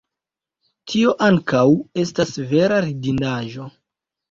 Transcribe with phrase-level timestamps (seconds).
[0.93, 1.61] Tio ankaŭ
[2.05, 3.71] estas vera ridindaĵo.